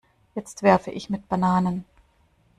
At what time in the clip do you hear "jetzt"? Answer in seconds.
0.33-0.63